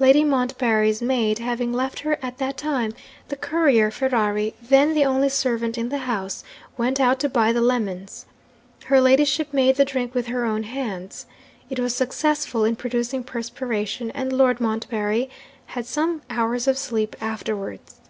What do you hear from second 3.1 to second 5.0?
the courier Ferrari (then